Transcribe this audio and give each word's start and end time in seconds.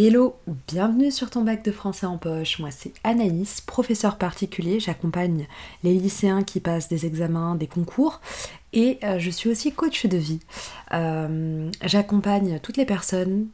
Hello, 0.00 0.36
bienvenue 0.68 1.10
sur 1.10 1.28
ton 1.28 1.42
bac 1.42 1.64
de 1.64 1.72
français 1.72 2.06
en 2.06 2.18
poche. 2.18 2.60
Moi 2.60 2.70
c'est 2.70 2.92
Anaïs, 3.02 3.60
professeur 3.60 4.16
particulier. 4.16 4.78
J'accompagne 4.78 5.48
les 5.82 5.92
lycéens 5.92 6.44
qui 6.44 6.60
passent 6.60 6.88
des 6.88 7.04
examens, 7.04 7.56
des 7.56 7.66
concours 7.66 8.20
et 8.72 9.00
euh, 9.02 9.18
je 9.18 9.28
suis 9.28 9.50
aussi 9.50 9.72
coach 9.72 10.06
de 10.06 10.16
vie. 10.16 10.38
Euh, 10.94 11.68
j'accompagne 11.82 12.60
toutes 12.62 12.76
les 12.76 12.84
personnes, 12.84 13.48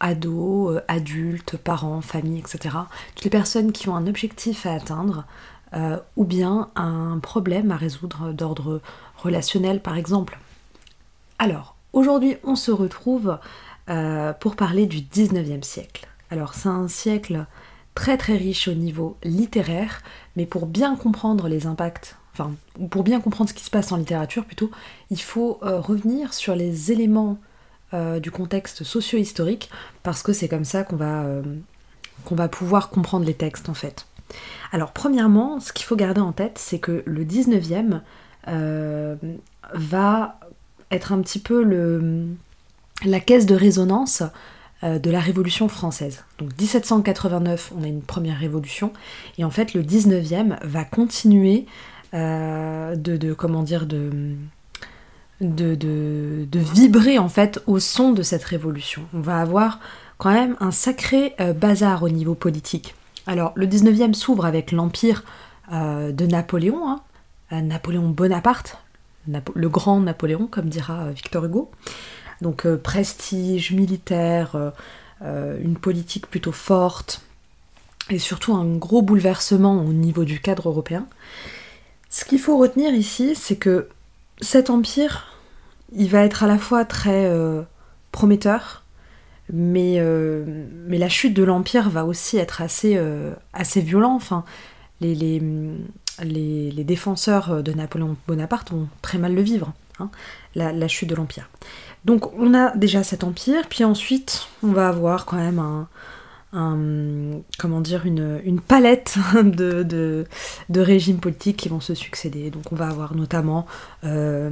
ados, 0.00 0.76
euh, 0.76 0.80
adultes, 0.88 1.58
parents, 1.58 2.00
familles, 2.00 2.38
etc. 2.38 2.74
Toutes 3.14 3.24
les 3.24 3.30
personnes 3.30 3.70
qui 3.70 3.90
ont 3.90 3.96
un 3.96 4.06
objectif 4.06 4.64
à 4.64 4.72
atteindre 4.72 5.26
ou 6.16 6.24
bien 6.24 6.70
un 6.74 7.18
problème 7.18 7.70
à 7.70 7.76
résoudre 7.76 8.32
d'ordre 8.32 8.80
relationnel 9.18 9.82
par 9.82 9.98
exemple. 9.98 10.38
Alors, 11.38 11.76
aujourd'hui 11.92 12.38
on 12.44 12.56
se 12.56 12.70
retrouve 12.70 13.38
euh, 13.88 14.32
pour 14.32 14.56
parler 14.56 14.86
du 14.86 14.98
19e 14.98 15.62
siècle. 15.62 16.08
Alors 16.30 16.54
c'est 16.54 16.68
un 16.68 16.88
siècle 16.88 17.46
très 17.94 18.16
très 18.16 18.36
riche 18.36 18.68
au 18.68 18.74
niveau 18.74 19.16
littéraire, 19.22 20.02
mais 20.34 20.44
pour 20.44 20.66
bien 20.66 20.96
comprendre 20.96 21.48
les 21.48 21.66
impacts, 21.66 22.16
enfin 22.32 22.52
pour 22.90 23.04
bien 23.04 23.20
comprendre 23.20 23.48
ce 23.48 23.54
qui 23.54 23.64
se 23.64 23.70
passe 23.70 23.92
en 23.92 23.96
littérature 23.96 24.44
plutôt, 24.44 24.70
il 25.10 25.20
faut 25.20 25.58
euh, 25.62 25.80
revenir 25.80 26.34
sur 26.34 26.56
les 26.56 26.90
éléments 26.90 27.38
euh, 27.94 28.18
du 28.18 28.30
contexte 28.30 28.82
socio-historique, 28.82 29.70
parce 30.02 30.22
que 30.22 30.32
c'est 30.32 30.48
comme 30.48 30.64
ça 30.64 30.82
qu'on 30.82 30.96
va, 30.96 31.24
qu'on 32.24 32.34
va 32.34 32.48
pouvoir 32.48 32.90
comprendre 32.90 33.24
les 33.24 33.34
textes 33.34 33.68
en 33.68 33.74
fait. 33.74 34.06
Alors 34.72 34.92
premièrement, 34.92 35.60
ce 35.60 35.72
qu'il 35.72 35.86
faut 35.86 35.96
garder 35.96 36.20
en 36.20 36.32
tête, 36.32 36.58
c'est 36.58 36.80
que 36.80 37.04
le 37.06 37.24
19e 37.24 38.00
va 39.74 40.40
être 40.90 41.12
un 41.12 41.20
petit 41.20 41.38
peu 41.38 41.62
le, 41.62 42.26
la 43.04 43.20
caisse 43.20 43.46
de 43.46 43.54
résonance 43.54 44.22
euh, 44.84 44.98
de 44.98 45.10
la 45.10 45.20
Révolution 45.20 45.68
française. 45.68 46.22
Donc 46.38 46.50
1789, 46.58 47.72
on 47.78 47.82
a 47.82 47.86
une 47.86 48.02
première 48.02 48.38
révolution, 48.38 48.92
et 49.38 49.44
en 49.44 49.50
fait 49.50 49.72
le 49.72 49.82
19e 49.82 50.58
va 50.62 50.84
continuer 50.84 51.64
euh, 52.12 52.94
de, 52.94 53.34
vibrer 56.52 57.18
en 57.18 57.30
fait 57.30 57.58
au 57.66 57.78
son 57.78 58.12
de 58.12 58.22
cette 58.22 58.44
révolution. 58.44 59.02
On 59.14 59.20
va 59.20 59.40
avoir 59.40 59.80
quand 60.18 60.30
même 60.30 60.56
un 60.60 60.72
sacré 60.72 61.34
euh, 61.40 61.54
bazar 61.54 62.02
au 62.02 62.10
niveau 62.10 62.34
politique. 62.34 62.94
Alors 63.26 63.52
le 63.56 63.66
19e 63.66 64.12
s'ouvre 64.12 64.44
avec 64.44 64.72
l'empire 64.72 65.24
de 65.72 66.26
Napoléon, 66.26 66.86
hein, 66.86 67.00
Napoléon 67.62 68.08
Bonaparte, 68.10 68.76
le 69.26 69.68
grand 69.68 69.98
Napoléon 70.00 70.46
comme 70.46 70.68
dira 70.68 71.10
Victor 71.10 71.46
Hugo. 71.46 71.70
Donc 72.40 72.66
euh, 72.66 72.76
prestige 72.76 73.72
militaire, 73.72 74.56
euh, 74.56 74.70
euh, 75.22 75.58
une 75.62 75.76
politique 75.76 76.26
plutôt 76.26 76.52
forte, 76.52 77.22
et 78.10 78.18
surtout 78.18 78.54
un 78.54 78.76
gros 78.76 79.02
bouleversement 79.02 79.82
au 79.82 79.92
niveau 79.92 80.24
du 80.24 80.40
cadre 80.40 80.68
européen. 80.68 81.06
Ce 82.10 82.24
qu'il 82.24 82.38
faut 82.38 82.56
retenir 82.56 82.94
ici, 82.94 83.34
c'est 83.34 83.56
que 83.56 83.88
cet 84.40 84.70
empire, 84.70 85.32
il 85.92 86.08
va 86.08 86.22
être 86.24 86.44
à 86.44 86.46
la 86.46 86.58
fois 86.58 86.84
très 86.84 87.28
prometteur, 88.12 88.84
mais, 89.52 89.98
la 90.88 91.08
chute 91.08 91.34
de 91.34 91.42
l'empire 91.42 91.90
va 91.90 92.04
aussi 92.04 92.36
être 92.36 92.62
assez, 92.62 92.96
assez 93.52 93.80
violent. 93.80 94.14
Enfin, 94.14 94.44
les, 95.00 95.40
défenseurs 96.84 97.62
de 97.64 97.72
Napoléon 97.72 98.16
Bonaparte 98.28 98.70
vont 98.70 98.88
très 99.02 99.18
mal 99.18 99.34
le 99.34 99.42
vivre, 99.42 99.72
hein, 99.98 100.10
la, 100.54 100.88
chute 100.88 101.08
de 101.08 101.16
l'empire. 101.16 101.50
Donc 102.06 102.32
on 102.38 102.54
a 102.54 102.74
déjà 102.76 103.02
cet 103.02 103.24
empire, 103.24 103.66
puis 103.68 103.84
ensuite 103.84 104.46
on 104.62 104.68
va 104.68 104.88
avoir 104.88 105.26
quand 105.26 105.36
même 105.36 105.86
comment 107.58 107.80
dire, 107.80 108.06
une, 108.06 108.60
palette 108.66 109.16
de, 109.42 110.24
régimes 110.74 111.18
politiques 111.18 111.56
qui 111.56 111.68
vont 111.68 111.80
se 111.80 111.94
succéder. 111.94 112.50
Donc 112.50 112.72
on 112.72 112.76
va 112.76 112.88
avoir 112.88 113.14
notamment 113.14 113.66
euh, 114.04 114.50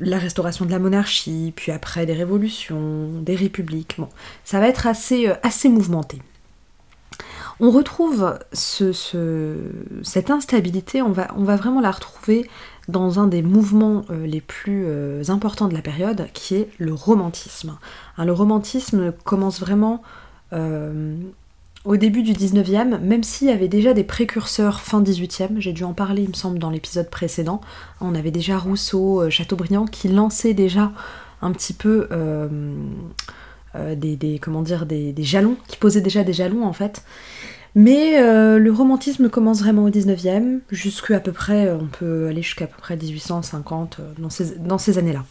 la 0.00 0.18
restauration 0.18 0.64
de 0.64 0.70
la 0.70 0.78
monarchie, 0.78 1.52
puis 1.54 1.72
après 1.72 2.06
des 2.06 2.14
révolutions, 2.14 3.08
des 3.20 3.34
républiques. 3.34 3.96
Bon, 3.98 4.08
ça 4.44 4.60
va 4.60 4.68
être 4.68 4.86
assez, 4.86 5.28
euh, 5.28 5.68
mouvementé. 5.68 6.22
On 7.60 7.70
retrouve 7.70 8.38
ce, 8.52 8.92
cette 10.02 10.30
instabilité, 10.30 11.02
on 11.02 11.12
va 11.12 11.56
vraiment 11.56 11.80
la 11.80 11.92
retrouver 11.92 12.48
dans 12.88 13.18
un 13.18 13.26
des 13.26 13.42
mouvements 13.42 14.02
euh, 14.10 14.26
les 14.26 14.40
plus 14.40 14.84
euh, 14.86 15.22
importants 15.28 15.68
de 15.68 15.74
la 15.74 15.82
période, 15.82 16.28
qui 16.32 16.56
est 16.56 16.68
le 16.78 16.92
romantisme. 16.92 17.76
Hein, 18.16 18.24
le 18.24 18.32
romantisme 18.32 19.12
commence 19.24 19.60
vraiment 19.60 20.02
euh, 20.52 21.16
au 21.84 21.96
début 21.96 22.22
du 22.22 22.32
19e, 22.32 22.98
même 22.98 23.22
s'il 23.22 23.48
y 23.48 23.52
avait 23.52 23.68
déjà 23.68 23.94
des 23.94 24.04
précurseurs 24.04 24.80
fin 24.80 25.02
18e, 25.02 25.58
j'ai 25.58 25.72
dû 25.72 25.84
en 25.84 25.92
parler 25.92 26.22
il 26.22 26.28
me 26.28 26.34
semble 26.34 26.58
dans 26.58 26.70
l'épisode 26.70 27.10
précédent, 27.10 27.60
on 28.00 28.14
avait 28.14 28.30
déjà 28.30 28.58
Rousseau, 28.58 29.28
Chateaubriand 29.28 29.86
qui 29.86 30.08
lançaient 30.08 30.54
déjà 30.54 30.92
un 31.42 31.52
petit 31.52 31.74
peu 31.74 32.08
des, 33.74 34.38
comment 34.40 34.62
dire, 34.62 34.86
des, 34.86 35.12
des, 35.12 35.24
jalons, 35.24 35.56
qui 35.68 35.76
posaient 35.76 36.00
déjà 36.00 36.24
des 36.24 36.32
jalons 36.32 36.64
en 36.64 36.72
fait. 36.72 37.02
Mais 37.74 38.22
euh, 38.22 38.58
le 38.58 38.72
romantisme 38.72 39.28
commence 39.28 39.60
vraiment 39.60 39.84
au 39.84 39.90
19e, 39.90 40.60
jusqu'à 40.70 41.18
peu 41.18 41.32
près, 41.32 41.66
euh, 41.66 41.76
on 41.80 41.86
peut 41.86 42.28
aller 42.28 42.42
jusqu'à 42.42 42.68
peu 42.68 42.76
près 42.78 42.96
1850, 42.96 43.98
euh, 43.98 44.12
dans 44.58 44.78
ces, 44.78 44.98
années-là. 44.98 45.24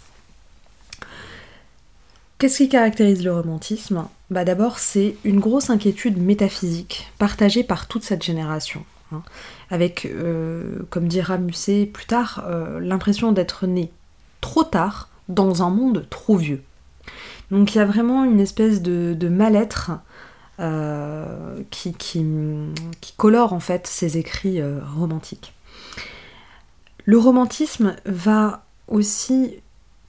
Qu'est-ce 2.37 2.57
qui 2.57 2.67
caractérise 2.67 3.23
le 3.23 3.33
romantisme? 3.33 4.05
Bah 4.29 4.43
D'abord, 4.43 4.79
c'est 4.79 5.15
une 5.23 5.39
grosse 5.39 5.69
inquiétude 5.69 6.17
métaphysique 6.17 7.09
partagée 7.17 7.63
par 7.63 7.87
toute 7.87 8.03
cette 8.03 8.23
génération. 8.23 8.83
Hein, 9.13 9.21
avec, 9.69 10.11
comme 10.89 11.07
dira 11.07 11.37
Musset 11.37 11.85
plus 11.85 12.05
tard, 12.05 12.45
l'impression 12.81 13.31
d'être 13.31 13.65
né 13.65 13.91
trop 14.41 14.63
tard 14.63 15.07
dans 15.29 15.63
un 15.63 15.69
monde 15.69 16.05
trop 16.09 16.35
vieux. 16.35 16.61
Donc 17.51 17.73
il 17.73 17.77
y 17.77 17.81
a 17.81 17.85
vraiment 17.85 18.25
une 18.25 18.41
espèce 18.41 18.81
de 18.81 19.29
mal-être 19.29 19.91
euh, 20.59 21.63
qui, 21.71 21.93
qui, 21.93 22.23
colore 23.17 23.53
en 23.53 23.59
fait 23.59 23.87
ces 23.87 24.19
écrits 24.19 24.61
euh, 24.61 24.81
romantiques. 24.95 25.51
Le 27.05 27.17
romantisme 27.17 27.95
va 28.05 28.63
aussi 28.87 29.55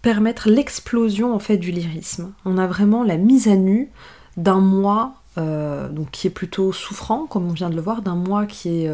permettre 0.03 0.51
l'explosion 0.51 1.35
en 1.35 1.39
fait 1.39 1.57
du 1.57 1.71
lyrisme. 1.71 2.35
On 2.45 2.59
a 2.59 2.67
vraiment 2.67 3.05
la 3.05 3.17
mise 3.17 3.49
à 3.49 3.57
nu 3.57 3.91
d'un 4.37 4.61
moi 4.61 5.15
euh, 5.39 5.89
qui 6.13 6.27
est 6.27 6.31
plutôt 6.31 6.73
souffrant, 6.73 7.25
comme 7.25 7.47
on 7.49 7.53
vient 7.55 7.71
de 7.71 7.77
le 7.77 7.81
voir, 7.81 8.03
d'un 8.03 8.15
moi 8.15 8.45
qui 8.45 8.85
est 8.85 8.91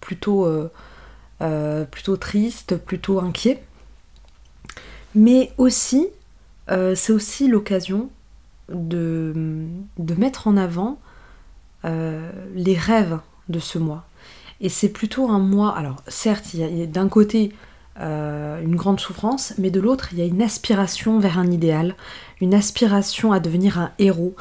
plutôt 0.00 0.56
triste, 2.18 2.78
plutôt 2.78 3.20
inquiet. 3.20 3.62
Mais 5.14 5.52
aussi, 5.58 6.08
c'est 6.68 7.12
aussi 7.12 7.48
l'occasion 7.48 8.08
de, 8.70 9.34
mettre 10.16 10.48
en 10.48 10.56
avant 10.56 10.98
euh, 11.84 12.30
les 12.54 12.74
rêves 12.74 13.18
de 13.48 13.58
ce 13.58 13.78
mois. 13.78 14.04
Et 14.60 14.68
c'est 14.68 14.90
plutôt 14.90 15.28
un 15.30 15.38
mois, 15.38 15.76
alors 15.76 16.02
certes, 16.08 16.52
il 16.54 16.60
y 16.60 16.82
a, 16.82 16.86
d'un 16.86 17.08
côté 17.08 17.52
euh, 18.00 18.62
une 18.62 18.76
grande 18.76 19.00
souffrance, 19.00 19.54
mais 19.58 19.70
de 19.70 19.80
l'autre, 19.80 20.10
il 20.12 20.18
y 20.18 20.22
a 20.22 20.26
une 20.26 20.42
aspiration 20.42 21.18
vers 21.18 21.38
un 21.38 21.50
idéal, 21.50 21.94
une 22.40 22.54
aspiration 22.54 23.32
à 23.32 23.40
devenir 23.40 23.78
un 23.78 23.92
héros, 23.98 24.34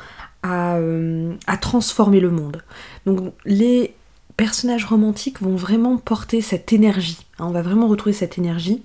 à, 0.43 0.75
euh, 0.75 1.33
transformer 1.61 2.19
le 2.19 2.31
monde. 2.31 2.61
Donc 3.05 3.33
les 3.45 3.95
personnages 4.37 4.85
romantiques 4.85 5.41
vont 5.41 5.55
vraiment 5.55 5.97
porter 5.97 6.41
cette 6.41 6.71
énergie, 6.73 7.25
hein, 7.39 7.45
on 7.47 7.51
va 7.51 7.61
vraiment 7.61 7.87
retrouver 7.87 8.13
cette 8.13 8.37
énergie, 8.37 8.83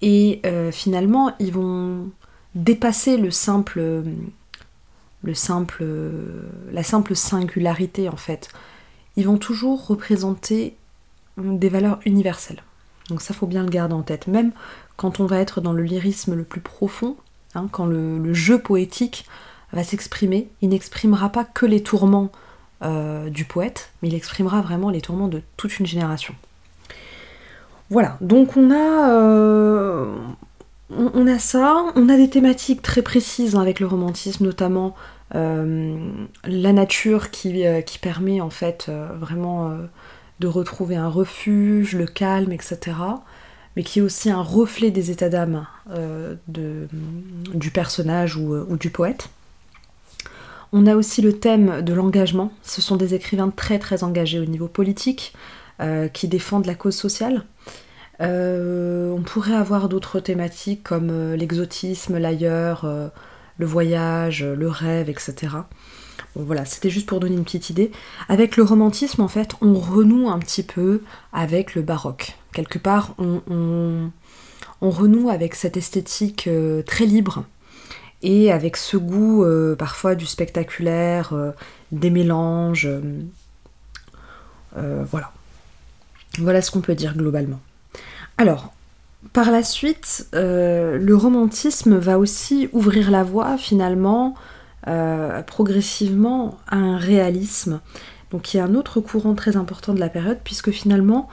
et 0.00 0.42
finalement, 0.70 1.34
ils 1.40 1.52
vont 1.52 2.08
dépasser 2.54 3.16
le 3.16 3.32
simple 3.32 4.04
le 5.22 5.34
simple, 5.34 5.84
la 6.70 6.82
simple 6.82 7.14
singularité 7.16 8.08
en 8.08 8.16
fait. 8.16 8.48
Ils 9.16 9.26
vont 9.26 9.38
toujours 9.38 9.86
représenter 9.86 10.76
des 11.36 11.68
valeurs 11.68 11.98
universelles. 12.04 12.62
Donc 13.08 13.22
ça 13.22 13.34
faut 13.34 13.46
bien 13.46 13.62
le 13.62 13.70
garder 13.70 13.94
en 13.94 14.02
tête. 14.02 14.26
Même 14.26 14.52
quand 14.96 15.20
on 15.20 15.26
va 15.26 15.38
être 15.38 15.60
dans 15.60 15.72
le 15.72 15.82
lyrisme 15.82 16.34
le 16.34 16.44
plus 16.44 16.60
profond, 16.60 17.16
hein, 17.54 17.68
quand 17.70 17.86
le, 17.86 18.34
jeu 18.34 18.58
poétique 18.58 19.26
va 19.72 19.82
s'exprimer, 19.82 20.48
il 20.60 20.70
n'exprimera 20.70 21.30
pas 21.30 21.44
que 21.44 21.66
les 21.66 21.82
tourments 21.82 22.30
euh, 22.82 23.30
du 23.30 23.44
poète, 23.44 23.90
mais 24.02 24.08
il 24.08 24.14
exprimera 24.14 24.60
vraiment 24.60 24.90
les 24.90 25.00
tourments 25.00 25.28
de 25.28 25.42
toute 25.56 25.78
une 25.78 25.86
génération. 25.86 26.34
Voilà, 27.90 28.18
donc 28.20 28.56
on 28.56 28.70
a, 28.70 29.10
euh, 29.10 30.16
on, 30.90 31.26
a 31.26 31.38
ça, 31.38 31.84
on 31.96 32.08
a 32.08 32.16
des 32.16 32.30
thématiques 32.30 32.82
très 32.82 33.02
précises 33.02 33.54
hein, 33.54 33.60
avec 33.60 33.80
le 33.80 33.86
romantisme, 33.86 34.44
notamment 34.44 34.94
euh, 35.34 35.98
la 36.44 36.72
nature 36.72 37.30
qui, 37.30 37.66
euh, 37.66 37.82
qui, 37.82 37.98
permet 37.98 38.40
en 38.40 38.48
fait 38.48 38.86
euh, 38.88 39.08
vraiment 39.18 39.76
de 40.40 40.46
retrouver 40.46 40.96
un 40.96 41.08
refuge, 41.08 41.94
le 41.94 42.06
calme, 42.06 42.52
etc. 42.52 42.96
Mais 43.76 43.82
qui 43.82 43.98
est 43.98 44.02
aussi 44.02 44.30
un 44.30 44.42
reflet 44.42 44.90
des 44.90 45.10
états 45.10 45.28
d'âme 45.28 45.66
du 46.48 47.70
personnage 47.70 48.36
ou, 48.36 48.76
du 48.76 48.90
poète. 48.90 49.28
On 50.72 50.86
a 50.86 50.96
aussi 50.96 51.22
le 51.22 51.38
thème 51.38 51.82
de 51.82 51.92
l'engagement. 51.92 52.52
Ce 52.62 52.80
sont 52.80 52.96
des 52.96 53.14
écrivains 53.14 53.50
très 53.50 53.78
très 53.78 54.04
engagés 54.04 54.40
au 54.40 54.44
niveau 54.44 54.68
politique, 54.68 55.32
qui 56.12 56.26
défendent 56.26 56.66
la 56.66 56.74
cause 56.74 56.96
sociale. 56.96 57.44
On 58.20 59.22
pourrait 59.24 59.54
avoir 59.54 59.88
d'autres 59.88 60.20
thématiques 60.20 60.82
comme 60.82 61.34
l'exotisme, 61.34 62.18
l'ailleurs, 62.18 62.86
le 63.58 63.66
voyage, 63.66 64.44
le 64.44 64.68
rêve, 64.68 65.08
etc. 65.08 65.48
Bon 66.36 66.44
voilà, 66.44 66.64
c'était 66.64 66.90
juste 66.90 67.08
pour 67.08 67.20
donner 67.20 67.34
une 67.34 67.44
petite 67.44 67.70
idée. 67.70 67.90
Avec 68.28 68.56
le 68.56 68.62
romantisme, 68.62 69.22
en 69.22 69.28
fait, 69.28 69.52
on 69.60 69.74
renoue 69.74 70.28
un 70.28 70.38
petit 70.38 70.62
peu 70.62 71.02
avec 71.32 71.74
le 71.74 71.82
baroque. 71.82 72.36
Quelque 72.52 72.78
part, 72.78 73.14
on, 73.18 74.10
renoue 74.80 75.30
avec 75.30 75.54
cette 75.54 75.76
esthétique 75.76 76.46
euh, 76.46 76.82
très 76.82 77.04
libre 77.04 77.44
et 78.22 78.52
avec 78.52 78.76
ce 78.76 78.96
goût 78.96 79.44
euh, 79.44 79.74
parfois 79.74 80.14
du 80.14 80.26
spectaculaire, 80.26 81.32
euh, 81.32 81.50
des 81.92 82.10
mélanges. 82.10 82.88
voilà. 84.76 85.32
Voilà 86.38 86.62
ce 86.62 86.70
qu'on 86.70 86.80
peut 86.80 86.94
dire 86.94 87.16
globalement. 87.16 87.58
Alors, 88.38 88.72
par 89.32 89.50
la 89.50 89.62
suite, 89.62 90.28
le 90.32 91.12
romantisme 91.14 91.96
va 91.96 92.18
aussi 92.18 92.68
ouvrir 92.72 93.10
la 93.10 93.24
voie 93.24 93.58
finalement 93.58 94.34
euh, 94.86 95.42
progressivement 95.42 96.56
à 96.66 96.76
un 96.76 96.96
réalisme. 96.96 97.80
Donc 98.30 98.54
il 98.54 98.58
y 98.58 98.60
a 98.60 98.64
un 98.64 98.74
autre 98.74 99.00
courant 99.00 99.34
très 99.34 99.56
important 99.56 99.92
de 99.92 100.00
la 100.00 100.08
période, 100.08 100.38
puisque 100.44 100.70
finalement, 100.70 101.28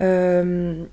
euh, 0.00 0.84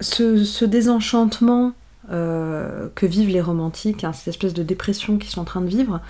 ce, 0.00 0.64
désenchantement 0.64 1.72
euh, 2.12 2.88
que 2.94 3.06
vivent 3.06 3.30
les 3.30 3.40
romantiques, 3.40 4.04
hein, 4.04 4.12
cette 4.12 4.28
espèce 4.28 4.54
de 4.54 4.62
dépression 4.62 5.18
qu'ils 5.18 5.30
sont 5.30 5.40
en 5.40 5.44
train 5.44 5.62
de 5.62 5.68
vivre, 5.68 6.00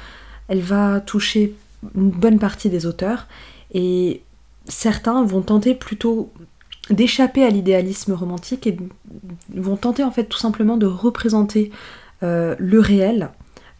elle 0.49 0.61
va 0.61 1.01
toucher 1.01 1.55
une 1.95 2.11
bonne 2.11 2.39
partie 2.39 2.69
des 2.69 2.85
auteurs, 2.85 3.27
et 3.73 4.23
certains 4.67 5.25
vont 5.25 5.41
tenter 5.41 5.75
plutôt 5.75 6.33
d'échapper 6.89 7.45
à 7.45 7.51
l'idéalisme 7.51 8.13
romantique 8.13 8.67
et 8.67 8.77
vont 9.55 9.77
tenter 9.77 10.03
en 10.03 10.11
fait 10.11 10.25
tout 10.25 10.39
simplement 10.39 10.77
de 10.77 10.87
représenter 10.87 11.71
le 12.23 12.79
réel 12.79 13.31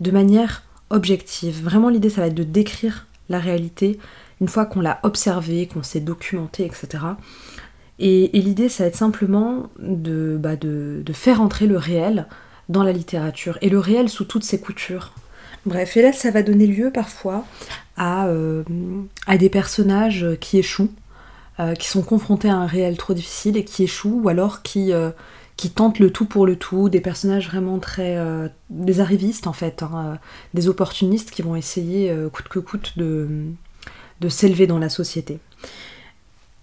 de 0.01 0.11
manière 0.11 0.63
objective. 0.91 1.63
Vraiment, 1.63 1.89
l'idée, 1.89 2.11
ça 2.11 2.21
va 2.21 2.27
être 2.27 2.35
de 2.35 2.45
décrire 2.45 3.07
la 3.29 3.39
réalité 3.39 3.99
une 4.41 4.49
fois 4.49 4.67
qu'on 4.67 4.81
l'a 4.81 5.01
observée, 5.03 5.67
qu'on 5.67 5.83
s'est 5.83 6.01
documenté, 6.01 6.65
etc. 6.65 7.05
Et, 7.99 8.31
l'idée, 8.33 8.69
ça 8.69 8.85
va 8.85 8.89
être 8.89 8.97
simplement 8.97 9.71
de, 9.79 10.37
bah, 10.41 10.57
de, 10.57 11.05
faire 11.13 11.41
entrer 11.41 11.67
le 11.67 11.77
réel 11.77 12.27
dans 12.69 12.83
la 12.83 12.93
littérature, 12.93 13.59
et 13.63 13.69
le 13.69 13.79
réel 13.79 14.09
sous 14.09 14.25
toutes 14.25 14.45
ses 14.45 14.61
coutures. 14.61 15.13
Bref, 15.67 15.97
et 15.97 16.03
là, 16.03 16.13
ça 16.13 16.31
va 16.31 16.43
donner 16.43 16.67
lieu 16.67 16.91
parfois 16.91 17.45
à, 17.97 18.29
euh, 18.29 18.63
à 19.27 19.37
des 19.37 19.51
personnages 19.51 20.27
qui 20.41 20.59
échouent, 20.59 20.93
euh, 21.61 21.75
qui 21.75 21.89
sont 21.89 22.01
confrontés 22.01 22.49
à 22.49 22.57
un 22.57 22.67
réel 22.67 22.97
trop 22.97 23.13
difficile 23.13 23.59
et 23.59 23.65
qui 23.65 23.83
échouent, 23.83 24.21
ou 24.23 24.29
alors 24.31 24.63
qui, 24.63 24.95
euh, 24.95 25.11
tentent 25.75 25.99
le 25.99 26.11
tout 26.11 26.25
pour 26.25 26.47
le 26.47 26.57
tout, 26.57 26.89
des 26.89 27.03
personnages 27.03 27.49
vraiment 27.49 27.79
très... 27.79 28.17
Euh, 28.17 28.49
des 28.71 29.01
arrivistes 29.01 29.47
en 29.47 29.53
fait, 29.53 29.83
hein, 29.83 30.19
des 30.55 30.69
opportunistes 30.69 31.31
qui 31.31 31.43
vont 31.43 31.57
essayer 31.57 32.17
coûte 32.33 32.49
que 32.49 32.61
coûte 32.61 32.95
de, 32.97 33.29
de 34.23 34.29
s'élever 34.31 34.67
dans 34.67 34.79
la 34.79 34.89
société. 34.89 35.39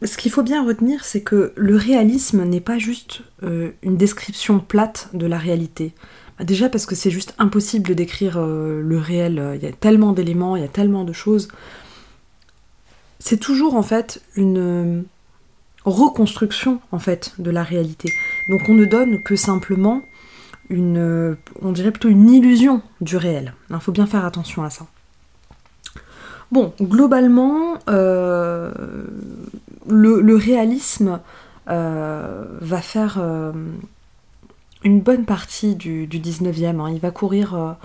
Ce 0.04 0.18
qu'il 0.18 0.32
faut 0.32 0.42
bien 0.42 0.66
retenir, 0.66 1.06
c'est 1.06 1.22
que 1.22 1.54
le 1.56 1.76
réalisme 1.76 2.44
n'est 2.44 2.62
pas 2.62 2.80
juste 2.80 3.22
une 3.44 3.98
description 3.98 4.58
plate 4.60 5.10
de 5.14 5.28
la 5.28 5.38
réalité. 5.38 5.94
Déjà 6.40 6.70
parce 6.70 6.88
que 6.88 6.96
c'est 6.96 7.12
juste 7.12 7.36
impossible 7.38 7.90
de 7.90 7.94
décrire 7.94 8.40
le 8.40 8.98
réel, 8.98 9.58
il 9.58 9.64
y 9.64 9.70
a 9.70 9.74
tellement 9.74 10.14
d'éléments, 10.14 10.56
il 10.56 10.64
y 10.64 10.66
a 10.66 10.70
tellement 10.70 11.04
de 11.04 11.14
choses. 11.14 11.50
C'est 13.20 13.38
toujours 13.38 13.76
en 13.76 13.84
fait 13.84 14.22
une 14.36 15.06
reconstruction 15.86 16.80
en 16.92 17.00
fait 17.00 17.34
de 17.40 17.50
la 17.50 17.64
réalité. 17.64 18.12
Donc 18.50 18.62
on 18.68 18.74
ne 18.74 18.86
donne 18.86 19.22
que 19.24 19.36
simplement 19.36 20.02
une, 20.70 21.38
on 21.62 21.72
dirait 21.72 21.92
plutôt 21.92 22.10
une 22.10 22.30
illusion 22.30 22.82
du 23.02 23.18
réel. 23.18 23.54
Il 23.70 23.80
faut 23.80 23.92
bien 23.92 24.06
faire 24.06 24.26
attention 24.26 24.64
à 24.64 24.70
ça. 24.70 24.86
Bon, 26.52 26.74
globalement, 26.82 27.78
euh, 27.90 28.72
le, 29.90 30.36
réalisme 30.36 31.20
euh, 31.70 32.46
va 32.62 32.82
faire 32.82 33.18
euh, 33.20 33.52
une 34.84 35.02
bonne 35.02 35.26
partie 35.26 35.76
du, 35.76 36.08
19e. 36.08 36.80
Hein. 36.80 36.92
Il 36.94 37.00
va 37.00 37.12
courir 37.12 37.76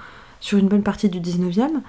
sur 0.41 0.59
une 0.59 0.69
bonne 0.69 0.83
partie 0.83 1.09
du 1.09 1.21
19e. 1.21 1.81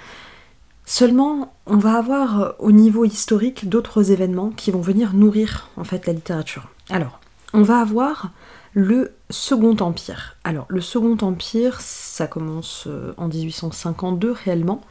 Seulement, 0.86 1.54
on 1.66 1.78
va 1.78 1.98
avoir 1.98 2.56
au 2.60 2.72
niveau 2.72 3.06
historique 3.06 3.70
d'autres 3.70 4.12
événements 4.12 4.50
qui 4.50 4.72
vont 4.72 4.82
venir 4.82 5.14
nourrir 5.14 5.70
en 5.78 5.84
fait 5.84 6.06
la 6.06 6.14
littérature. 6.14 6.70
Alors, 6.90 7.20
on 7.54 7.62
va 7.62 7.80
avoir 7.80 8.32
le 8.74 9.14
Second 9.30 9.78
Empire. 9.80 10.36
Alors, 10.44 10.66
le 10.70 10.82
Second 10.82 11.18
Empire, 11.22 11.80
ça 11.80 12.28
commence 12.28 12.86
euh, 12.88 13.14
en 13.18 13.28
1852 13.28 14.32
réellement, 14.32 14.82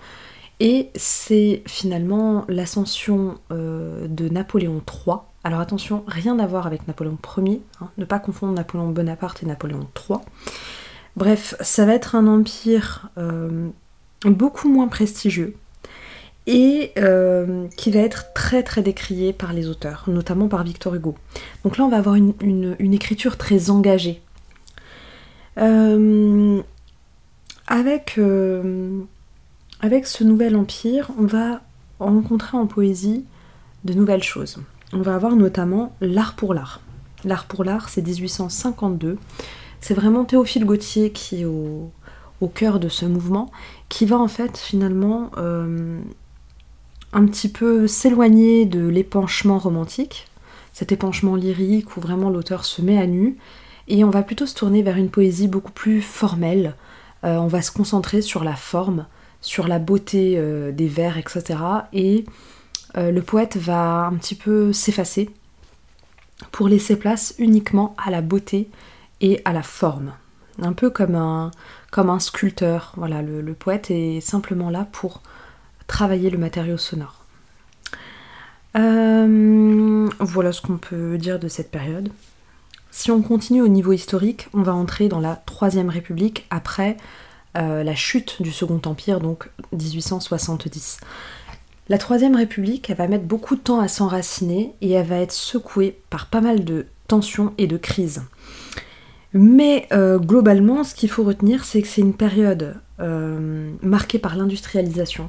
et 0.61 0.91
c'est 0.95 1.63
finalement 1.67 2.45
l'ascension 2.49 3.39
euh, 3.51 4.07
de 4.07 4.29
Napoléon 4.29 4.81
III. 4.87 5.17
Alors 5.45 5.59
attention, 5.59 6.05
rien 6.07 6.39
à 6.39 6.47
voir 6.47 6.69
avec 6.69 6.87
Napoléon 6.87 7.19
Ier, 7.39 7.63
hein, 7.81 7.89
ne 7.99 8.05
pas 8.05 8.21
confondre 8.21 8.53
Napoléon 8.53 8.91
Bonaparte 8.91 9.43
et 9.43 9.47
Napoléon 9.47 9.89
III. 10.09 10.21
Bref, 11.17 11.57
ça 11.61 11.85
va 11.85 11.95
être 11.95 12.15
un 12.15 12.29
empire 12.29 13.11
euh, 13.19 13.69
beaucoup 14.25 14.69
moins 14.69 14.87
prestigieux, 14.87 15.57
et 16.47 16.93
euh, 16.99 17.69
qui 17.77 17.91
va 17.91 18.01
être 18.01 18.33
très 18.35 18.63
très 18.63 18.83
décrié 18.83 19.33
par 19.33 19.53
les 19.53 19.69
auteurs, 19.69 20.05
notamment 20.09 20.49
par 20.49 20.65
Victor 20.65 20.95
Hugo. 20.95 21.15
Donc 21.65 21.77
là 21.79 21.85
on 21.85 21.89
va 21.89 21.99
avoir 21.99 22.17
une, 22.17 22.77
écriture 22.81 23.37
très 23.37 23.71
engagée. 23.71 24.21
Euh, 25.59 26.61
avec, 27.67 28.15
euh, 28.19 29.01
avec 29.81 30.07
ce 30.07 30.25
nouvel 30.25 30.57
empire, 30.57 31.11
on 31.19 31.27
va 31.27 31.61
rencontrer 32.01 32.57
en 32.57 32.67
poésie 32.67 33.25
de 33.85 33.95
nouvelles 33.95 34.23
choses. 34.23 34.59
On 34.93 35.01
va 35.01 35.15
avoir 35.15 35.37
notamment 35.37 35.95
l'art 36.01 36.35
pour 36.35 36.55
l'art. 36.55 36.81
L'art 37.25 37.47
pour 37.47 37.63
l'art, 37.63 37.89
c'est 37.89 38.03
1852. 38.03 39.17
C'est 39.81 39.95
vraiment 39.95 40.25
Théophile 40.25 40.65
Gautier 40.65 41.13
qui 41.13 41.43
est 41.43 41.45
au, 41.45 41.91
au, 42.41 42.49
cœur 42.49 42.81
de 42.81 42.89
ce 42.89 43.07
mouvement, 43.07 43.51
qui 43.89 44.07
va 44.07 44.19
en 44.19 44.29
fait 44.29 44.59
finalement 44.59 45.31
un 47.13 47.27
petit 47.27 47.49
peu 47.49 47.87
s'éloigner 47.87 48.65
de 48.65 48.87
l'épanchement 48.87 49.59
romantique, 49.59 50.27
cet 50.73 50.93
épanchement 50.93 51.37
lyrique 51.37 51.97
où 51.97 52.01
vraiment 52.01 52.31
l'auteur 52.31 52.65
se 52.65 52.81
met 52.81 52.99
à 52.99 53.07
nu, 53.07 53.37
et 53.89 54.05
on 54.05 54.11
va 54.11 54.23
plutôt 54.23 54.47
se 54.47 54.55
tourner 54.55 54.83
vers 54.83 54.97
une 54.97 55.11
poésie 55.11 55.49
beaucoup 55.49 55.73
plus 55.73 56.01
formelle. 56.01 56.75
Euh, 57.25 57.37
on 57.37 57.49
va 57.49 57.63
se 57.63 57.71
concentrer 57.71 58.23
sur 58.23 58.45
la 58.45 58.57
forme, 58.57 59.07
sur 59.41 59.69
la 59.69 59.79
beauté 59.79 60.35
euh, 60.37 60.73
des 60.73 60.89
vers, 60.89 61.19
etc. 61.19 61.59
Et 61.93 62.25
euh, 62.97 63.11
le 63.11 63.23
poète 63.23 63.57
va 63.57 64.07
un 64.07 64.15
petit 64.15 64.35
peu 64.35 64.73
s'effacer 64.73 65.31
pour 66.53 66.69
laisser 66.69 66.97
place 66.97 67.35
uniquement 67.39 67.95
à 68.03 68.11
la 68.11 68.23
beauté 68.23 68.69
et 69.21 69.43
à 69.45 69.53
la 69.53 69.63
forme. 69.63 70.13
Un 70.61 70.73
peu 70.73 70.91
comme 70.91 71.15
un, 71.15 71.51
comme 71.91 72.11
un 72.11 72.19
sculpteur. 72.19 72.93
Voilà, 72.97 73.23
le 73.23 73.55
poète 73.55 73.91
est 73.91 74.21
simplement 74.21 74.71
là 74.71 74.87
pour 74.91 75.23
travailler 75.87 76.31
le 76.31 76.39
matériau 76.39 76.77
sonore. 76.77 77.23
Euh, 78.77 80.09
voilà 80.19 80.53
ce 80.53 80.63
qu'on 80.63 80.79
peut 80.79 81.19
dire 81.19 81.39
de 81.39 81.49
cette 81.49 81.71
période. 81.71 82.11
Si 82.91 83.11
on 83.11 83.23
continue 83.23 83.63
au 83.63 83.69
niveau 83.69 83.93
historique, 83.93 84.49
on 84.55 84.63
va 84.63 84.75
entrer 84.75 85.09
dans 85.09 85.21
la 85.21 85.37
Troisième 85.37 85.89
République 85.89 86.47
après 86.51 86.97
euh, 87.57 87.83
la 87.83 87.95
chute 87.95 88.41
du 88.43 88.53
Second 88.53 88.81
Empire, 88.85 89.21
donc 89.21 89.51
1870. 89.73 91.01
La 91.89 91.99
Troisième 91.99 92.37
République, 92.37 92.89
elle 92.91 92.97
va 92.97 93.09
mettre 93.09 93.25
beaucoup 93.25 93.57
de 93.57 93.61
temps 93.61 93.81
à 93.81 93.89
s'enraciner 93.89 94.75
et 94.81 94.93
elle 94.93 95.07
va 95.07 95.17
être 95.17 95.33
secouée 95.33 95.99
par 96.11 96.27
pas 96.27 96.41
mal 96.41 96.65
de 96.65 96.87
tensions 97.09 97.55
et 97.59 97.67
de 97.67 97.77
crises. 97.77 98.23
Mais 99.35 99.89
euh, 99.93 100.19
globalement, 100.19 100.85
ce 100.85 100.95
qu'il 100.95 101.11
faut 101.11 101.25
retenir, 101.25 101.65
c'est 101.65 101.83
que 101.83 101.89
c'est 101.89 102.03
une 102.03 102.15
période 102.15 102.77
marquée 103.83 104.21
par 104.21 104.37
l'industrialisation, 104.37 105.29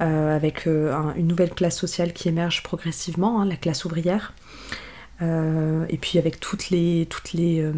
avec 0.00 0.66
euh, 0.66 0.94
une 1.16 1.26
nouvelle 1.26 1.50
classe 1.50 1.76
sociale 1.76 2.12
qui 2.12 2.28
émerge 2.28 2.62
progressivement, 2.62 3.40
hein, 3.40 3.44
la 3.44 3.56
classe 3.56 3.84
ouvrière. 3.84 4.34
Euh, 5.20 5.84
et 5.88 5.96
puis 5.96 6.20
avec 6.20 6.38
toutes 6.38 6.70
les, 6.70 7.06
toutes 7.10 7.32
les, 7.32 7.68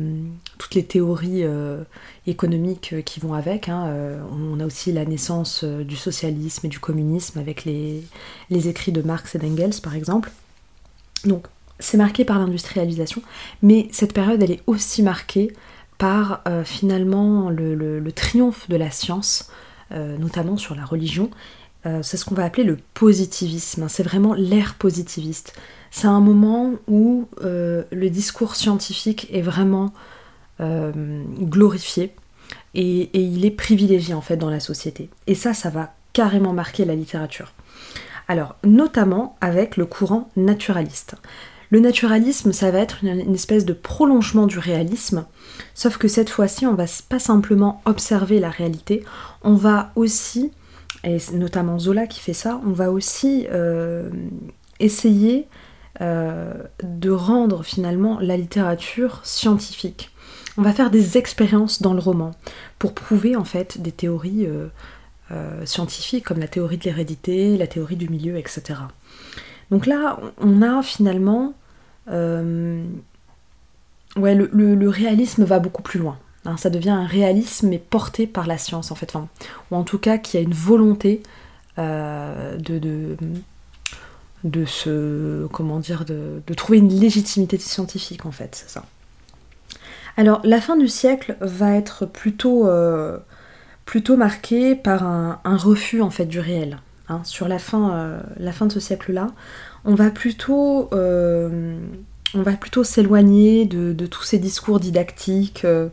toutes 0.59 0.75
les 0.75 0.85
théories 0.85 1.43
économiques 2.27 2.97
qui 3.07 3.21
vont 3.21 3.33
avec. 3.33 3.71
Hein, 3.71 3.91
on 4.31 4.61
a 4.61 4.67
aussi 4.67 4.93
la 4.93 5.07
naissance 5.07 5.65
du 5.65 5.97
socialisme 5.97 6.67
et 6.67 6.69
du 6.69 6.79
communisme 6.79 7.39
avec 7.39 7.65
les, 7.65 8.05
les 8.51 8.69
écrits 8.69 8.93
de 8.93 9.01
Marx 9.01 9.35
et 9.35 9.39
d'Engels 9.39 9.81
par 9.83 9.95
exemple. 9.95 10.31
Donc 11.25 11.47
c'est 11.79 11.97
marqué 11.97 12.27
par 12.27 12.39
l'industrialisation, 12.39 13.23
mais 13.63 13.89
cette 13.91 14.13
période 14.13 14.43
elle 14.43 14.51
est 14.51 14.63
aussi 14.67 15.03
marquée 15.03 15.55
par 15.97 16.43
finalement 16.67 17.49
le, 17.49 17.75
le, 17.75 18.13
triomphe 18.13 18.69
de 18.69 18.77
la 18.77 18.91
science 18.91 19.51
notamment 19.91 20.59
sur 20.59 20.75
la 20.75 20.85
religion, 20.85 21.31
c'est 22.03 22.17
ce 22.17 22.25
qu'on 22.25 22.35
va 22.35 22.45
appeler 22.45 22.65
le 22.65 22.77
positivisme. 22.95 23.87
C'est 23.89 24.03
vraiment 24.03 24.35
l'ère 24.35 24.75
positiviste. 24.75 25.55
C'est 25.91 26.07
un 26.07 26.21
moment 26.21 26.75
où 26.89 27.29
le 27.41 28.09
discours 28.09 28.55
scientifique 28.57 29.29
est 29.33 29.41
vraiment 29.41 29.93
glorifié 30.61 32.15
et, 32.75 33.01
et, 33.15 33.23
il 33.23 33.45
est 33.45 33.51
privilégié 33.51 34.15
en 34.15 34.21
fait 34.21 34.37
dans 34.37 34.51
la 34.51 34.61
société. 34.61 35.09
Et 35.27 35.35
ça, 35.35 35.55
ça 35.55 35.71
va 35.71 35.95
carrément 36.13 36.53
marquer 36.53 36.85
la 36.85 36.95
littérature. 36.95 37.53
Alors, 38.29 38.55
notamment 38.63 39.37
avec 39.41 39.77
le 39.77 39.87
courant 39.87 40.31
naturaliste. 40.37 41.17
Le 41.71 41.81
naturalisme, 41.81 42.53
ça 42.53 42.71
va 42.71 42.79
être 42.79 43.03
une, 43.03 43.35
espèce 43.35 43.65
de 43.65 43.73
prolongement 43.73 44.47
du 44.47 44.59
réalisme, 44.59 45.25
sauf 45.75 45.99
que 45.99 46.09
cette 46.09 46.31
fois-ci, 46.31 46.67
on 46.67 46.75
va 46.75 46.87
pas 47.09 47.21
simplement 47.21 47.81
observer 47.87 48.41
la 48.41 48.51
réalité, 48.51 49.05
on 49.43 49.55
va 49.55 49.93
aussi, 49.95 50.51
et 51.05 51.19
notamment 51.33 51.79
Zola 51.79 52.07
qui 52.07 52.21
fait 52.21 52.35
ça, 52.35 52.61
on 52.67 52.73
va 52.73 52.91
aussi 52.91 53.47
euh, 53.51 54.11
essayer 54.81 55.47
euh, 56.01 56.53
de 56.83 57.11
rendre 57.11 57.65
finalement 57.65 58.19
la 58.21 58.37
littérature 58.37 59.21
scientifique. 59.25 60.11
On 60.57 60.63
va 60.63 60.73
faire 60.73 60.91
des 60.91 61.17
expériences 61.17 61.81
dans 61.81 61.95
le 61.95 62.01
roman 62.01 62.33
pour 62.79 62.93
prouver 62.95 63.37
en 63.37 63.45
fait 63.45 63.81
des 63.81 63.93
théories 63.93 64.47
euh, 64.47 65.65
scientifiques 65.65 66.25
comme 66.25 66.39
la 66.39 66.49
théorie 66.49 66.77
de 66.77 66.85
l'hérédité, 66.85 67.57
la 67.57 67.67
théorie 67.67 67.97
du 67.97 68.09
milieu, 68.09 68.37
etc. 68.37 68.81
Donc 69.71 69.87
là, 69.87 70.19
on 70.39 70.63
a 70.63 70.83
finalement... 70.83 71.55
Ouais, 74.17 74.35
le, 74.35 74.89
réalisme 74.89 75.45
va 75.45 75.61
beaucoup 75.61 75.83
plus 75.83 76.01
loin. 76.01 76.19
Hein. 76.45 76.57
ça 76.57 76.71
devient 76.71 76.91
un 76.91 77.07
réalisme 77.07 77.69
mais 77.69 77.79
porté 77.79 78.27
par 78.27 78.47
la 78.47 78.59
science 78.59 78.91
en 78.91 78.95
fait, 78.95 79.15
ou 79.71 79.77
en 79.77 79.83
tout 79.83 79.99
cas 79.99 80.19
qui 80.19 80.37
a 80.37 80.41
une 80.41 80.55
volonté 80.55 81.23
euh, 81.79 82.57
de, 82.57 82.79
de, 82.79 83.17
de, 84.45 84.65
se, 84.65 85.47
comment 85.49 85.79
dire, 85.79 86.05
de, 86.05 86.43
de, 86.47 86.55
trouver 86.55 86.79
une 86.79 86.93
légitimité 86.93 87.59
scientifique 87.59 88.27
en 88.27 88.33
fait, 88.33 88.55
c'est 88.55 88.71
ça. 88.71 88.85
Alors 90.17 90.41
la 90.45 90.61
fin 90.61 90.77
du 90.77 90.89
siècle 90.89 91.37
va 91.41 91.73
être 91.73 92.07
plutôt 92.07 92.69
plutôt 93.91 94.17
marqué 94.17 94.77
par 94.77 95.03
un, 95.03 95.57
refus 95.57 96.01
en 96.01 96.11
fait 96.11 96.27
du 96.27 96.39
réel. 96.39 96.79
Hein. 97.09 97.23
Sur 97.25 97.49
la 97.49 97.59
fin, 97.59 97.93
euh, 97.93 98.21
la 98.39 98.53
fin 98.53 98.67
de 98.67 98.73
ce 98.73 98.79
siècle-là, 98.79 99.27
on 99.85 99.97
va 99.97 100.11
plutôt, 100.11 100.89
euh, 100.93 101.77
on 102.35 102.43
va 102.43 102.53
plutôt 102.53 102.85
s'éloigner 102.85 103.65
de, 103.65 104.07
tous 104.07 104.23
ces 104.23 104.39
discours 104.39 104.79
didactiques, 104.79 105.65
euh, 105.65 105.89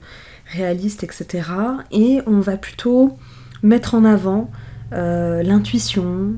réalistes, 0.51 1.03
etc. 1.03 1.49
Et 1.91 2.21
on 2.25 2.39
va 2.39 2.57
plutôt 2.57 3.17
mettre 3.63 3.95
en 3.95 4.05
avant 4.05 4.49
l'intuition, 4.91 6.33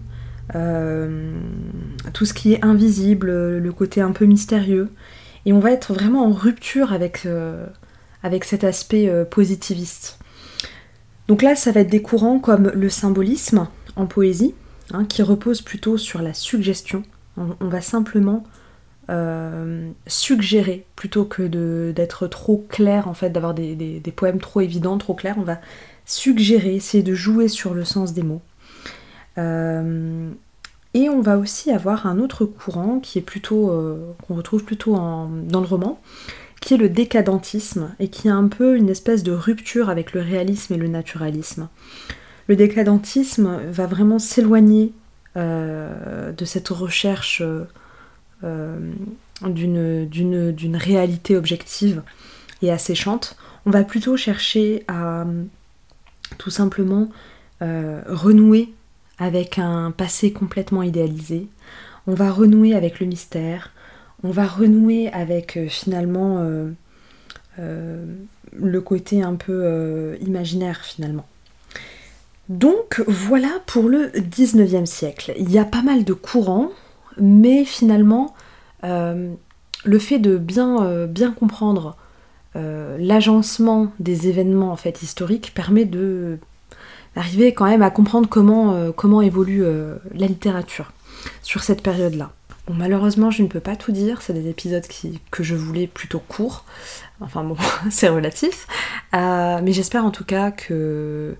tout 0.53 2.25
ce 2.25 2.33
qui 2.33 2.53
est 2.53 2.65
invisible, 2.65 3.29
le 3.57 3.71
côté 3.71 4.01
un 4.01 4.11
peu 4.11 4.25
mystérieux. 4.25 4.89
Et 5.45 5.53
on 5.53 5.59
va 5.59 5.71
être 5.71 5.93
vraiment 5.93 6.25
en 6.25 6.31
rupture 6.31 6.93
avec, 6.93 7.27
avec 8.23 8.43
cet 8.43 8.63
aspect 8.63 9.11
positiviste. 9.29 10.19
Donc 11.29 11.43
là, 11.43 11.55
ça 11.55 11.71
va 11.71 11.81
être 11.81 11.91
des 11.91 12.01
courants 12.01 12.39
comme 12.39 12.71
le 12.73 12.89
symbolisme 12.89 13.67
en 13.95 14.07
poésie, 14.07 14.55
hein, 14.91 15.05
qui 15.05 15.21
repose 15.21 15.61
plutôt 15.61 15.95
sur 15.95 16.23
la 16.23 16.33
suggestion. 16.33 17.03
On, 17.37 17.67
va 17.67 17.81
simplement 17.81 18.43
euh, 19.09 19.89
suggérer 20.05 20.85
plutôt 20.95 21.25
que 21.25 21.91
d'être 21.91 22.27
trop 22.27 22.63
clair, 22.69 23.07
en 23.07 23.15
fait, 23.15 23.31
d'avoir 23.31 23.55
des, 23.55 24.13
poèmes 24.15 24.39
trop 24.39 24.61
évidents, 24.61 24.97
trop 24.99 25.15
clairs. 25.15 25.37
On 25.39 25.43
va 25.43 25.59
suggérer, 26.05 26.75
essayer 26.75 27.03
de 27.03 27.15
jouer 27.15 27.47
sur 27.47 27.73
le 27.73 27.85
sens 27.85 28.13
des 28.13 28.21
mots. 28.21 28.41
Euh, 29.39 30.29
et 30.93 31.09
on 31.09 31.21
va 31.21 31.39
aussi 31.39 31.71
avoir 31.71 32.05
un 32.05 32.19
autre 32.19 32.45
courant 32.45 32.99
qui 32.99 33.17
est 33.17 33.23
plutôt 33.23 33.71
euh, 33.71 34.13
qu'on 34.27 34.35
retrouve 34.35 34.63
plutôt 34.63 34.95
dans 34.95 35.59
le 35.59 35.65
roman, 35.65 35.99
qui 36.61 36.75
est 36.75 36.77
le 36.77 36.89
décadentisme 36.89 37.95
et 37.99 38.09
qui 38.09 38.29
a 38.29 38.35
un 38.35 38.47
peu 38.47 38.77
une 38.77 38.89
espèce 38.89 39.23
de 39.23 39.31
rupture 39.31 39.89
avec 39.89 40.13
le 40.13 40.21
réalisme 40.21 40.73
et 40.73 40.77
le 40.77 40.87
naturalisme. 40.87 41.67
Le 42.47 42.55
décadentisme 42.55 43.59
va 43.71 43.87
vraiment 43.87 44.19
s'éloigner 44.19 44.93
de 45.35 46.45
cette 46.45 46.67
recherche 46.69 47.43
d'une 48.41 50.75
réalité 50.75 51.35
objective 51.35 52.03
et 52.61 52.71
asséchante. 52.71 53.35
On 53.65 53.71
va 53.71 53.83
plutôt 53.83 54.17
chercher 54.17 54.83
à 54.87 55.25
tout 56.37 56.49
simplement 56.49 57.09
euh, 57.61 58.01
renouer 58.07 58.73
avec 59.17 59.59
un 59.59 59.91
passé 59.91 60.31
complètement 60.31 60.83
idéalisé. 60.83 61.47
On 62.07 62.13
va 62.13 62.31
renouer 62.31 62.73
avec 62.73 62.99
le 62.99 63.05
mystère, 63.05 63.71
on 64.23 64.31
va 64.31 64.47
renouer 64.47 65.09
avec 65.09 65.57
euh, 65.57 65.67
finalement 65.67 66.39
euh, 66.39 66.71
euh, 67.59 68.05
le 68.53 68.81
côté 68.81 69.21
un 69.21 69.35
peu 69.35 70.17
imaginaire 70.21 70.83
finalement. 70.83 71.27
Donc 72.47 73.03
voilà 73.07 73.61
pour 73.67 73.89
le 73.89 74.07
19e 74.07 74.87
siècle. 74.87 75.33
Il 75.37 75.51
y 75.51 75.59
a 75.59 75.65
pas 75.65 75.83
mal 75.83 76.03
de 76.03 76.13
courants, 76.13 76.71
mais 77.21 77.65
finalement, 77.65 78.33
le 78.83 79.99
fait 79.99 80.19
de 80.19 80.37
bien, 80.37 81.05
bien 81.07 81.31
comprendre 81.31 81.97
l'agencement 82.55 83.91
des 83.99 84.27
événements 84.27 84.71
en 84.71 84.75
fait 84.75 85.01
historiques 85.01 85.53
permet 85.53 85.85
de 85.85 86.37
d'arriver 87.15 87.53
quand 87.53 87.65
même 87.65 87.81
à 87.81 87.89
comprendre 87.89 88.29
comment, 88.29 88.91
comment 88.93 89.21
évolue 89.21 89.63
la 90.13 90.27
littérature 90.27 90.91
sur 91.43 91.63
cette 91.63 91.81
période-là 91.81 92.31
malheureusement, 92.73 93.31
je 93.31 93.43
ne 93.43 93.47
peux 93.47 93.59
pas 93.59 93.75
tout 93.75 93.91
dire. 93.91 94.21
C'est 94.21 94.33
des 94.33 94.47
épisodes 94.49 94.85
que 95.31 95.43
je 95.43 95.55
voulais 95.55 95.87
plutôt 95.87 96.19
courts. 96.19 96.65
Enfin 97.21 97.43
bon, 97.43 97.57
c'est 97.89 98.09
relatif. 98.09 98.67
Euh, 99.13 99.59
mais 99.63 99.73
j'espère 99.73 100.05
en 100.05 100.11
tout 100.11 100.25
cas 100.25 100.51
que, 100.51 101.35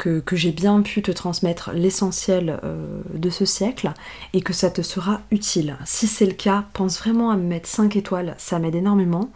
que, 0.00 0.36
j'ai 0.36 0.52
bien 0.52 0.80
pu 0.82 1.02
te 1.02 1.10
transmettre 1.10 1.72
l'essentiel 1.72 2.58
euh, 2.64 3.00
de 3.14 3.30
ce 3.30 3.44
siècle 3.44 3.92
et 4.32 4.40
que 4.40 4.52
ça 4.52 4.70
te 4.70 4.82
sera 4.82 5.20
utile. 5.30 5.76
Si 5.84 6.06
c'est 6.06 6.26
le 6.26 6.32
cas, 6.32 6.64
pense 6.72 6.98
vraiment 6.98 7.30
à 7.30 7.36
me 7.36 7.44
mettre 7.44 7.68
5 7.68 7.96
étoiles, 7.96 8.34
ça 8.38 8.58
m'aide 8.58 8.74
énormément. 8.74 9.30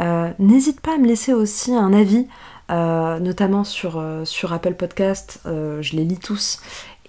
Euh, 0.00 0.30
n'hésite 0.38 0.80
pas 0.80 0.94
à 0.94 0.98
me 0.98 1.06
laisser 1.06 1.32
aussi 1.32 1.74
un 1.74 1.92
avis, 1.92 2.26
notamment 2.70 3.64
sur, 3.64 3.98
Apple 3.98 4.74
Podcast, 4.74 5.40
je 5.44 5.96
les 5.96 6.04
lis 6.04 6.18
tous 6.18 6.58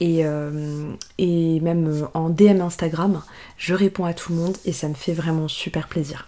euh, 0.01 0.93
et, 1.17 1.59
même 1.61 1.87
euh, 1.87 2.05
en 2.13 2.29
DM 2.29 2.61
Instagram, 2.61 3.21
je 3.57 3.73
réponds 3.73 4.05
à 4.05 4.13
tout 4.13 4.33
le 4.33 4.39
monde 4.39 4.57
et 4.65 4.73
ça 4.73 4.87
me 4.89 4.93
fait 4.93 5.13
vraiment 5.13 5.47
super 5.47 5.87
plaisir. 5.87 6.27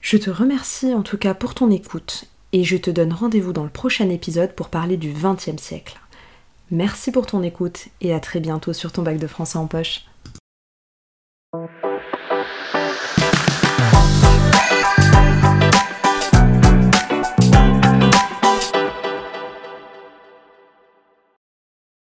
Je 0.00 0.16
te 0.16 0.28
remercie 0.28 0.92
en 0.92 1.02
tout 1.02 1.16
cas 1.16 1.34
pour 1.34 1.54
ton 1.54 1.70
écoute 1.70 2.26
et 2.54 2.62
je 2.62 2.76
te 2.76 2.88
donne 2.88 3.12
rendez-vous 3.12 3.52
dans 3.52 3.64
le 3.64 3.68
prochain 3.68 4.08
épisode 4.08 4.52
pour 4.52 4.68
parler 4.68 4.96
du 4.96 5.12
XXe 5.12 5.60
siècle. 5.60 5.98
Merci 6.70 7.10
pour 7.10 7.26
ton 7.26 7.42
écoute 7.42 7.88
et 8.00 8.14
à 8.14 8.20
très 8.20 8.38
bientôt 8.38 8.72
sur 8.72 8.92
ton 8.92 9.02
bac 9.02 9.18
de 9.18 9.26
français 9.26 9.58
en 9.58 9.66
poche. 9.66 10.04